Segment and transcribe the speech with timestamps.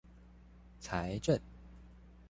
[0.81, 1.39] 財政